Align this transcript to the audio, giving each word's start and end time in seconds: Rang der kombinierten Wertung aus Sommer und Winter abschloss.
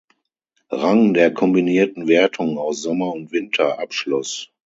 Rang 0.71 1.13
der 1.13 1.31
kombinierten 1.31 2.07
Wertung 2.07 2.57
aus 2.57 2.81
Sommer 2.81 3.13
und 3.13 3.31
Winter 3.31 3.77
abschloss. 3.77 4.49